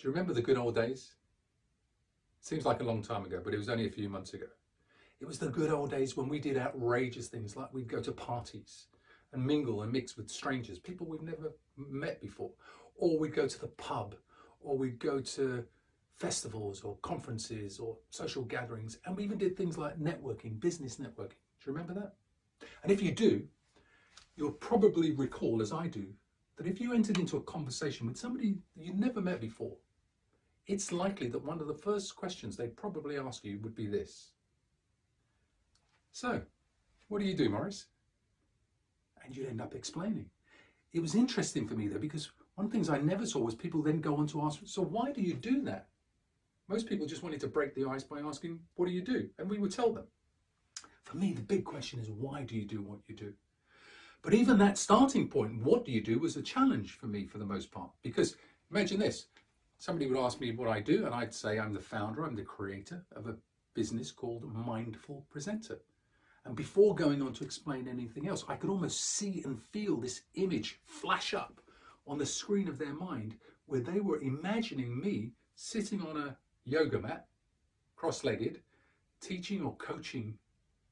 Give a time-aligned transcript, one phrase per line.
[0.00, 1.12] Do you remember the good old days?
[2.40, 4.46] Seems like a long time ago, but it was only a few months ago.
[5.20, 8.10] It was the good old days when we did outrageous things like we'd go to
[8.10, 8.86] parties
[9.34, 12.50] and mingle and mix with strangers, people we've never met before,
[12.96, 14.14] or we'd go to the pub,
[14.62, 15.66] or we'd go to
[16.16, 21.36] festivals or conferences or social gatherings, and we even did things like networking, business networking.
[21.60, 22.14] Do you remember that?
[22.84, 23.46] And if you do,
[24.34, 26.06] you'll probably recall, as I do,
[26.56, 29.76] that if you entered into a conversation with somebody you'd never met before,
[30.70, 34.28] it's likely that one of the first questions they'd probably ask you would be this.
[36.12, 36.42] So,
[37.08, 37.86] what do you do, Maurice?
[39.24, 40.26] And you'd end up explaining.
[40.92, 43.54] It was interesting for me though, because one of the things I never saw was
[43.56, 45.88] people then go on to ask, so why do you do that?
[46.68, 49.28] Most people just wanted to break the ice by asking, what do you do?
[49.38, 50.04] And we would tell them.
[51.02, 53.32] For me, the big question is, why do you do what you do?
[54.22, 57.38] But even that starting point, what do you do, was a challenge for me for
[57.38, 57.90] the most part.
[58.02, 58.36] Because
[58.70, 59.26] imagine this
[59.80, 62.42] somebody would ask me what I do, and I'd say I'm the founder, I'm the
[62.42, 63.36] creator of a
[63.72, 65.80] business called Mindful Presenter.
[66.44, 70.20] And before going on to explain anything else, I could almost see and feel this
[70.34, 71.62] image flash up
[72.06, 76.98] on the screen of their mind where they were imagining me sitting on a yoga
[76.98, 77.26] mat,
[77.96, 78.60] cross legged,
[79.22, 80.36] teaching or coaching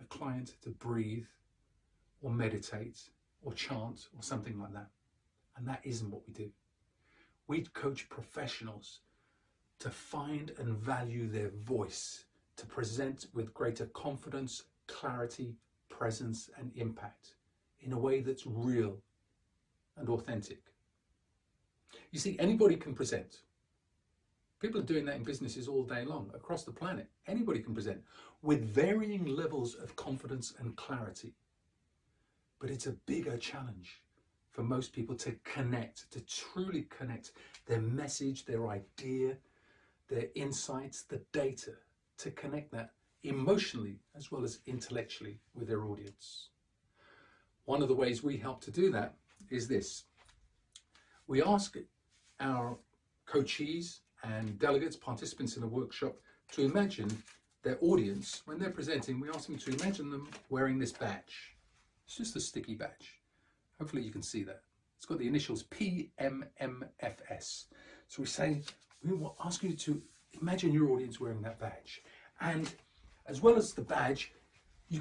[0.00, 1.26] a client to breathe
[2.22, 3.10] or meditate
[3.42, 4.88] or chant or something like that.
[5.58, 6.50] And that isn't what we do.
[7.50, 9.00] We coach professionals
[9.80, 15.56] to find and value their voice, to present with greater confidence, clarity,
[15.88, 17.34] presence, and impact
[17.80, 19.02] in a way that's real
[19.96, 20.62] and authentic.
[22.12, 23.40] You see, anybody can present.
[24.60, 27.08] People are doing that in businesses all day long across the planet.
[27.26, 28.00] Anybody can present
[28.42, 31.34] with varying levels of confidence and clarity.
[32.60, 34.02] But it's a bigger challenge
[34.60, 37.32] for most people to connect, to truly connect
[37.64, 39.34] their message, their idea,
[40.10, 41.70] their insights, the data,
[42.18, 42.90] to connect that
[43.22, 46.50] emotionally as well as intellectually with their audience.
[47.64, 49.14] One of the ways we help to do that
[49.48, 50.04] is this.
[51.26, 51.74] We ask
[52.38, 52.76] our
[53.26, 56.16] coachees and delegates, participants in the workshop,
[56.52, 57.10] to imagine
[57.62, 61.56] their audience, when they're presenting, we ask them to imagine them wearing this badge.
[62.04, 63.19] It's just a sticky badge.
[63.80, 64.60] Hopefully you can see that.
[64.98, 67.64] It's got the initials PMMFS.
[68.08, 68.60] So we say,
[69.02, 70.02] we will ask you to
[70.40, 72.02] imagine your audience wearing that badge.
[72.42, 72.70] And
[73.26, 74.32] as well as the badge,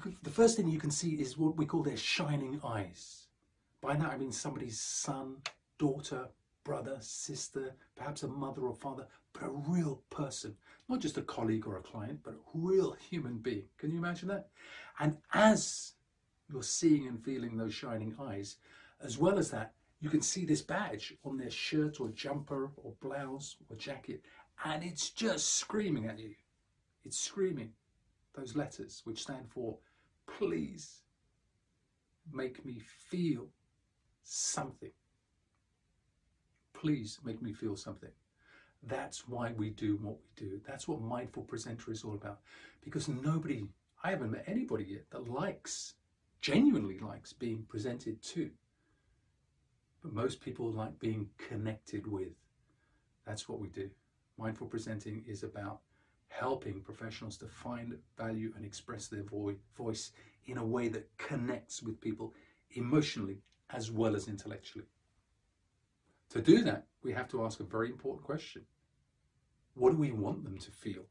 [0.00, 3.26] can, the first thing you can see is what we call their shining eyes.
[3.80, 5.38] By that I mean somebody's son,
[5.78, 6.28] daughter,
[6.62, 10.54] brother, sister, perhaps a mother or father, but a real person,
[10.88, 13.64] not just a colleague or a client, but a real human being.
[13.76, 14.50] Can you imagine that?
[15.00, 15.94] And as
[16.50, 18.56] you're seeing and feeling those shining eyes,
[19.02, 22.92] as well as that, you can see this badge on their shirt or jumper or
[23.00, 24.22] blouse or jacket,
[24.64, 26.34] and it's just screaming at you.
[27.04, 27.72] It's screaming
[28.34, 29.78] those letters which stand for
[30.26, 31.02] please
[32.32, 33.48] make me feel
[34.22, 34.92] something
[36.80, 38.10] please make me feel something.
[38.84, 40.60] That's why we do what we do.
[40.66, 42.40] That's what Mindful Presenter is all about.
[42.84, 43.64] Because nobody,
[44.04, 45.94] I haven't met anybody yet that likes,
[46.40, 48.50] genuinely likes being presented to.
[50.02, 52.32] But most people like being connected with.
[53.26, 53.90] That's what we do.
[54.38, 55.80] Mindful presenting is about
[56.28, 60.12] helping professionals to find value and express their vo voice
[60.46, 62.34] in a way that connects with people
[62.72, 63.38] emotionally
[63.70, 64.86] as well as intellectually.
[66.30, 68.62] To do that, we have to ask a very important question.
[69.74, 71.04] What do we want them to feel?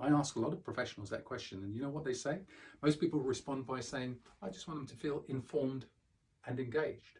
[0.00, 2.40] I ask a lot of professionals that question, and you know what they say?
[2.82, 5.86] Most people respond by saying, I just want them to feel informed
[6.46, 7.18] and engaged.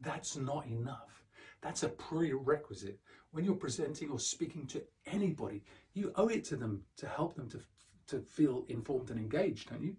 [0.00, 1.24] That's not enough.
[1.62, 3.00] That's a prerequisite.
[3.32, 5.62] When you're presenting or speaking to anybody,
[5.94, 7.60] you owe it to them to help them to,
[8.08, 9.96] to feel informed and engaged, don't you?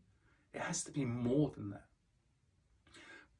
[0.53, 1.85] It has to be more than that.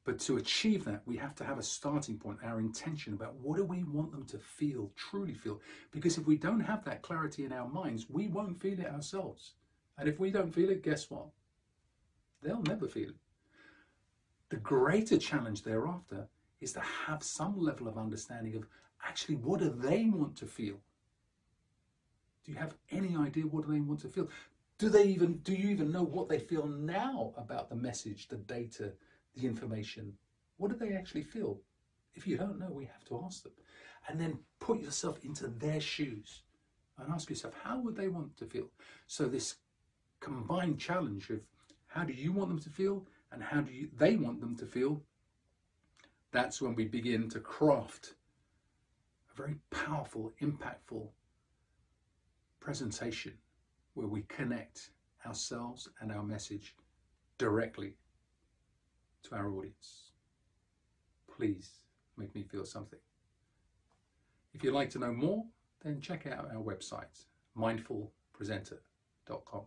[0.06, 3.58] But to achieve that, we have to have a starting point, our intention about what
[3.58, 5.62] do we want them to feel, truly feel.
[5.92, 9.54] Because if we don't have that clarity in our minds, we won't feel it ourselves.
[9.98, 11.28] And if we don't feel it, guess what?
[12.42, 13.16] They'll never feel it.
[14.50, 16.28] The greater challenge thereafter
[16.60, 18.68] is to have some level of understanding of
[19.06, 20.80] actually what do they want to feel?
[22.46, 24.28] Do you have any idea what do they want to feel?
[24.78, 28.36] Do they even do you even know what they feel now about the message, the
[28.36, 28.92] data,
[29.36, 30.14] the information,
[30.58, 31.60] what do they actually feel?
[32.16, 33.54] If you don't know, we have to ask them.
[34.08, 36.44] And then put yourself into their shoes
[36.98, 38.68] and ask yourself, how would they want to feel?
[39.08, 39.56] So this
[40.20, 41.42] combined challenge of
[41.88, 44.66] how do you want them to feel and how do you, they want them to
[44.66, 45.02] feel,
[46.32, 48.16] that's when we begin to craft
[49.32, 51.08] a very powerful, impactful
[52.60, 53.34] presentation
[53.94, 54.90] where we connect
[55.26, 56.76] ourselves and our message
[57.38, 57.96] directly
[59.24, 60.12] to our audience.
[61.36, 61.72] Please
[62.18, 63.00] make me feel something.
[64.54, 65.44] If you'd like to know more,
[65.84, 67.26] then check out our website,
[67.58, 69.62] mindfulpresenter.com.